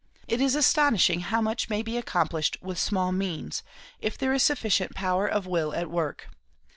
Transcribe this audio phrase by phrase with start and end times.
[0.27, 3.61] It is astonishing how much may be accomplished with small means,
[3.99, 6.27] if there is sufficient power of will at work.